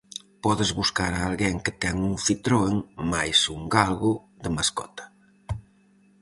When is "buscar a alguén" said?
0.79-1.55